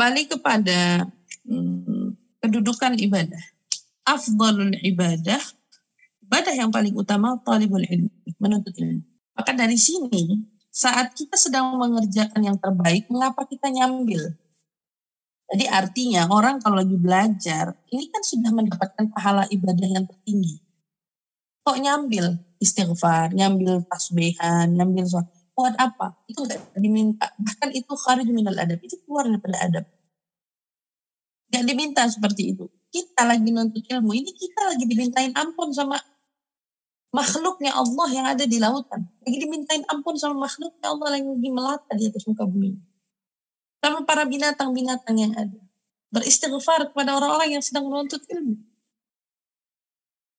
Kembali 0.00 0.32
kepada 0.32 1.04
hmm, 1.44 2.40
kedudukan 2.40 2.96
ibadah. 3.04 3.44
Afdalul 4.08 4.72
ibadah, 4.80 5.36
ibadah 6.24 6.56
yang 6.56 6.72
paling 6.72 6.96
utama 6.96 7.36
talibul 7.44 7.84
ilmi, 7.84 8.08
menuntut 8.40 8.72
ilmu. 8.80 9.04
Maka 9.36 9.52
dari 9.52 9.76
sini, 9.76 10.40
saat 10.72 11.12
kita 11.12 11.36
sedang 11.36 11.76
mengerjakan 11.76 12.40
yang 12.40 12.56
terbaik, 12.56 13.12
mengapa 13.12 13.44
kita 13.44 13.68
nyambil? 13.68 14.40
Jadi 15.52 15.68
artinya 15.68 16.32
orang 16.32 16.64
kalau 16.64 16.80
lagi 16.80 16.96
belajar, 16.96 17.76
ini 17.92 18.08
kan 18.08 18.24
sudah 18.24 18.56
mendapatkan 18.56 19.04
pahala 19.12 19.44
ibadah 19.52 19.84
yang 19.84 20.08
tertinggi. 20.08 20.64
Kok 21.60 21.76
nyambil 21.76 22.40
istighfar, 22.56 23.36
nyambil 23.36 23.84
tasbihan, 23.84 24.64
nyambil 24.72 25.04
suatu 25.04 25.39
buat 25.60 25.76
apa? 25.76 26.16
Itu 26.24 26.48
nggak 26.48 26.80
diminta. 26.80 27.28
Bahkan 27.36 27.76
itu 27.76 27.92
kharij 27.92 28.28
minal 28.32 28.56
adab, 28.56 28.80
itu 28.80 28.96
keluar 29.04 29.28
daripada 29.28 29.60
adab. 29.60 29.84
Nggak 31.52 31.64
diminta 31.68 32.02
seperti 32.08 32.56
itu. 32.56 32.64
Kita 32.88 33.28
lagi 33.28 33.52
nuntut 33.52 33.84
ilmu, 33.84 34.16
ini 34.16 34.32
kita 34.32 34.72
lagi 34.72 34.88
dimintain 34.88 35.30
ampun 35.36 35.70
sama 35.76 36.00
makhluknya 37.12 37.76
Allah 37.76 38.08
yang 38.08 38.26
ada 38.26 38.48
di 38.48 38.56
lautan. 38.56 39.04
Lagi 39.20 39.36
dimintain 39.36 39.84
ampun 39.92 40.16
sama 40.16 40.48
makhluknya 40.48 40.88
Allah 40.88 41.20
yang 41.20 41.28
lagi 41.36 41.50
melata 41.52 41.92
di 41.94 42.08
atas 42.08 42.24
muka 42.24 42.48
bumi 42.48 42.90
sama 43.80 44.04
para 44.04 44.28
binatang-binatang 44.28 45.16
yang 45.16 45.32
ada. 45.34 45.60
Beristighfar 46.12 46.92
kepada 46.92 47.16
orang-orang 47.16 47.58
yang 47.58 47.64
sedang 47.64 47.88
menuntut 47.88 48.20
ilmu. 48.28 48.60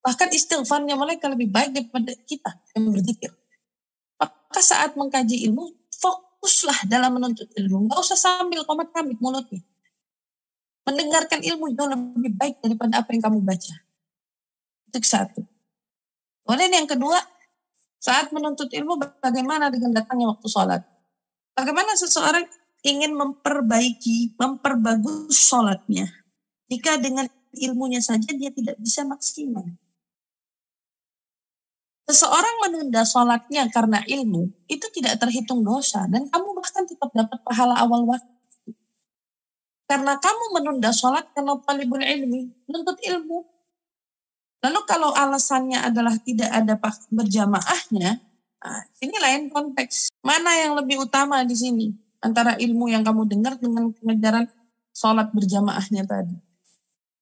Bahkan 0.00 0.28
istighfarnya 0.32 0.96
mereka 0.96 1.28
lebih 1.28 1.48
baik 1.48 1.72
daripada 1.76 2.12
kita 2.24 2.50
yang 2.76 2.88
berzikir. 2.92 3.32
Maka 4.50 4.66
saat 4.66 4.98
mengkaji 4.98 5.46
ilmu, 5.46 5.78
fokuslah 5.94 6.90
dalam 6.90 7.14
menuntut 7.14 7.46
ilmu. 7.54 7.86
Nggak 7.86 8.02
usah 8.02 8.18
sambil 8.18 8.66
komat 8.66 8.90
kamit 8.90 9.22
mulutnya. 9.22 9.62
Mendengarkan 10.82 11.38
ilmu 11.38 11.70
itu 11.70 11.82
lebih 11.86 12.34
baik 12.34 12.58
daripada 12.58 12.98
apa 12.98 13.14
yang 13.14 13.22
kamu 13.22 13.38
baca. 13.46 13.74
Itu 14.90 14.98
satu. 15.06 15.46
Kemudian 16.42 16.82
yang 16.82 16.90
kedua, 16.90 17.14
saat 18.02 18.34
menuntut 18.34 18.74
ilmu 18.74 18.98
bagaimana 19.22 19.70
dengan 19.70 19.94
datangnya 19.94 20.34
waktu 20.34 20.50
sholat. 20.50 20.82
Bagaimana 21.54 21.94
seseorang 21.94 22.42
ingin 22.82 23.14
memperbaiki, 23.14 24.34
memperbagus 24.34 25.30
sholatnya. 25.36 26.10
Jika 26.66 26.98
dengan 26.98 27.30
ilmunya 27.54 28.02
saja 28.02 28.34
dia 28.34 28.50
tidak 28.50 28.82
bisa 28.82 29.06
maksimal. 29.06 29.62
Seseorang 32.10 32.66
menunda 32.66 33.06
sholatnya 33.06 33.70
karena 33.70 34.02
ilmu, 34.02 34.50
itu 34.66 34.86
tidak 34.90 35.22
terhitung 35.22 35.62
dosa. 35.62 36.10
Dan 36.10 36.26
kamu 36.26 36.58
bahkan 36.58 36.82
tetap 36.82 37.14
dapat 37.14 37.38
pahala 37.46 37.78
awal 37.78 38.02
waktu. 38.10 38.74
Karena 39.86 40.18
kamu 40.18 40.44
menunda 40.58 40.90
sholat 40.90 41.30
karena 41.30 41.54
talibul 41.62 42.02
ilmi, 42.02 42.50
menuntut 42.66 42.98
ilmu. 42.98 43.46
Lalu 44.66 44.80
kalau 44.90 45.14
alasannya 45.14 45.86
adalah 45.86 46.18
tidak 46.18 46.50
ada 46.50 46.74
berjamaahnya, 47.14 48.18
nah, 48.58 48.82
ini 48.98 49.16
lain 49.16 49.42
konteks. 49.48 50.10
Mana 50.26 50.52
yang 50.66 50.74
lebih 50.74 51.06
utama 51.06 51.46
di 51.46 51.54
sini? 51.54 51.88
antara 52.20 52.56
ilmu 52.60 52.92
yang 52.92 53.02
kamu 53.02 53.26
dengar 53.26 53.56
dengan 53.56 53.90
pengejaran 53.96 54.46
sholat 54.92 55.32
berjamaahnya 55.32 56.04
tadi. 56.04 56.36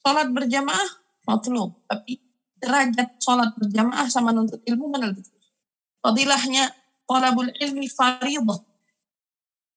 Sholat 0.00 0.30
berjamaah, 0.30 0.90
matlub. 1.26 1.74
Tapi 1.90 2.22
derajat 2.64 3.20
sholat 3.20 3.52
berjamaah 3.60 4.08
sama 4.08 4.32
nuntut 4.32 4.64
ilmu 4.64 4.88
mana 4.88 5.12
lebih 5.12 5.28
Fadilahnya 6.04 6.68
ilmi 7.64 7.88
faridah 7.88 8.60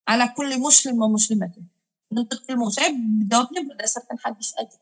ala 0.08 0.32
kulli 0.32 0.56
muslim 0.60 0.96
wa 1.00 1.08
muslimatin. 1.12 1.64
Nuntut 2.08 2.44
ilmu, 2.48 2.72
saya 2.72 2.92
jawabnya 3.28 3.68
berdasarkan 3.68 4.16
hadis 4.24 4.56
aja. 4.56 4.80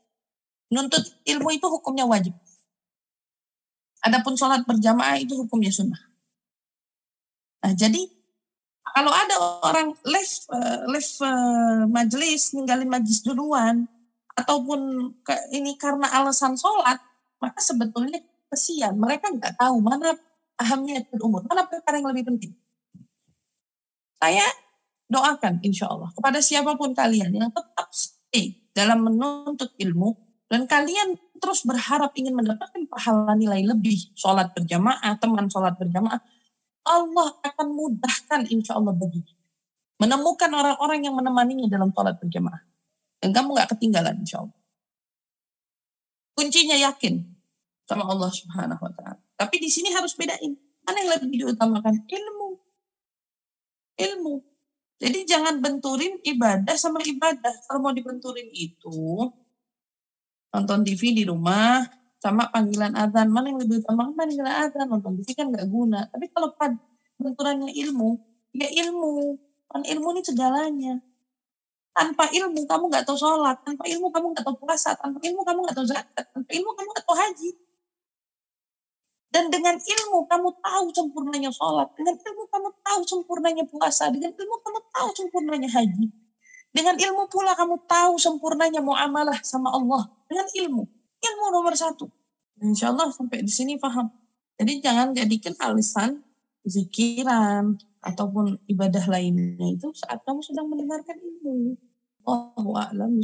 Nuntut 0.70 1.02
ilmu 1.25 1.50
itu 1.53 1.66
hukumnya 1.70 2.06
wajib. 2.06 2.34
Adapun 4.06 4.38
sholat 4.38 4.62
berjamaah 4.66 5.17
itu 5.17 5.34
hukumnya 5.34 5.74
sunnah. 5.74 5.97
Nah, 7.66 7.74
jadi 7.74 8.06
kalau 8.94 9.09
ada 9.09 9.35
orang 9.66 9.97
live 10.06 10.34
uh, 10.53 10.85
live 10.90 11.12
uh, 11.25 11.90
majelis 11.90 12.53
ninggalin 12.53 12.85
majelis 12.85 13.25
duluan 13.25 13.90
ataupun 14.38 15.09
ini 15.50 15.74
karena 15.81 16.06
alasan 16.13 16.53
sholat 16.53 17.02
maka 17.45 17.61
sebetulnya 17.61 18.17
kesian 18.50 18.97
mereka 18.97 19.29
nggak 19.29 19.53
tahu 19.53 19.78
mana 19.85 20.17
ahamnya 20.57 21.06
umur 21.22 21.45
mana 21.45 21.69
perkara 21.69 22.01
yang 22.01 22.09
lebih 22.09 22.25
penting 22.33 22.57
saya 24.17 24.45
doakan 25.06 25.61
insya 25.61 25.85
Allah 25.85 26.09
kepada 26.17 26.41
siapa 26.41 26.73
pun 26.73 26.97
kalian 26.97 27.29
yang 27.29 27.53
tetap 27.53 27.94
stay 27.94 28.66
dalam 28.73 29.05
menuntut 29.05 29.78
ilmu 29.78 30.17
dan 30.50 30.66
kalian 30.66 31.13
terus 31.38 31.61
berharap 31.61 32.09
ingin 32.17 32.34
mendapatkan 32.34 32.89
pahala 32.89 33.38
nilai 33.38 33.61
lebih 33.61 34.09
sholat 34.17 34.50
berjamaah 34.57 35.13
teman 35.22 35.45
sholat 35.45 35.78
berjamaah 35.78 36.17
Allah 36.85 37.29
akan 37.41 37.67
mudahkan 37.73 38.50
insya 38.50 38.78
Allah 38.78 38.94
bagi 38.94 39.22
menemukan 39.97 40.51
orang-orang 40.51 41.07
yang 41.07 41.16
menemaninya 41.16 41.67
dalam 41.72 41.89
sholat 41.91 42.19
berjamaah. 42.19 42.61
Dan 43.23 43.31
kamu 43.31 43.57
gak 43.57 43.69
ketinggalan 43.75 44.22
insya 44.22 44.44
Allah. 44.45 44.59
Kuncinya 46.35 46.75
yakin 46.75 47.34
sama 47.85 48.06
Allah 48.09 48.29
subhanahu 48.34 48.81
wa 48.81 48.91
ta'ala. 48.94 49.22
Tapi 49.38 49.56
di 49.62 49.69
sini 49.69 49.94
harus 49.94 50.18
bedain. 50.18 50.57
Mana 50.85 50.97
yang 51.01 51.12
lebih 51.18 51.46
diutamakan? 51.46 52.06
Ilmu. 52.06 52.50
Ilmu. 53.97 54.35
Jadi 55.01 55.19
jangan 55.28 55.62
benturin 55.62 56.18
ibadah 56.25 56.75
sama 56.78 57.01
ibadah. 57.01 57.53
Kalau 57.68 57.79
mau 57.84 57.94
dibenturin 57.94 58.47
itu, 58.53 59.29
nonton 60.53 60.81
TV 60.88 61.13
di 61.13 61.23
rumah, 61.28 61.84
sama 62.25 62.50
panggilan 62.50 62.97
azan 62.97 63.29
mana 63.29 63.53
yang 63.53 63.62
lebih 63.62 63.85
utama 63.85 64.09
panggilan 64.17 64.66
azan 64.66 64.90
nonton 64.90 65.13
TV 65.22 65.38
kan 65.38 65.53
nggak 65.53 65.69
guna 65.69 66.09
tapi 66.09 66.25
kalau 66.34 66.57
pad 66.57 66.73
benturannya 67.22 67.69
ilmu 67.69 68.17
ya 68.50 68.66
ilmu 68.66 69.38
kan 69.69 69.85
ilmu 69.85 70.07
ini 70.17 70.22
segalanya 70.25 70.97
tanpa 71.94 72.25
ilmu 72.34 72.66
kamu 72.66 72.90
nggak 72.90 73.06
tahu 73.06 73.13
sholat 73.13 73.62
tanpa 73.62 73.85
ilmu 73.85 74.09
kamu 74.09 74.34
nggak 74.34 74.41
tahu 74.41 74.57
puasa 74.57 74.97
tanpa 74.97 75.22
ilmu 75.22 75.46
kamu 75.46 75.69
nggak 75.69 75.78
tahu 75.78 75.85
zakat 75.85 76.25
tanpa 76.34 76.50
ilmu 76.50 76.72
kamu 76.73 76.88
nggak 76.97 77.06
tahu 77.06 77.13
haji 77.13 77.50
dan 79.35 79.51
dengan 79.51 79.75
ilmu 79.75 80.23
kamu 80.31 80.50
tahu 80.63 80.85
sempurnanya 80.96 81.51
sholat 81.51 81.91
dengan 82.00 82.16
ilmu 82.16 82.44
kamu 82.47 82.69
tahu 82.79 83.01
sempurnanya 83.03 83.68
puasa 83.68 84.07
dengan 84.07 84.31
ilmu 84.31 84.56
kamu 84.63 84.79
tahu 84.96 85.09
sempurnanya 85.12 85.68
haji 85.75 86.07
dengan 86.72 86.96
ilmu 86.96 87.28
pula 87.28 87.51
kamu 87.51 87.75
tahu 87.84 88.16
sempurnanya 88.16 88.79
muamalah 88.79 89.44
sama 89.44 89.75
Allah 89.75 90.07
dengan 90.31 90.47
ilmu 90.56 90.88
ilmu 91.25 91.46
nomor 91.51 91.73
satu. 91.73 92.06
Insya 92.62 92.94
Allah 92.94 93.12
sampai 93.12 93.44
di 93.44 93.51
sini 93.51 93.75
paham. 93.75 94.07
Jadi 94.56 94.79
jangan 94.79 95.12
jadikan 95.12 95.53
alasan 95.59 96.23
zikiran 96.63 97.75
ataupun 98.00 98.56
ibadah 98.72 99.03
lainnya 99.12 99.75
itu 99.75 99.91
saat 99.91 100.23
kamu 100.23 100.40
sedang 100.40 100.72
mendengarkan 100.72 101.19
ilmu. 101.19 101.75
Allahu 102.25 102.72
a'lam 102.79 103.19